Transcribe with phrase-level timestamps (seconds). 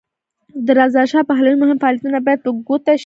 [0.65, 2.99] د رضاشاه پهلوي مهم فعالیتونه باید په ګوته شي.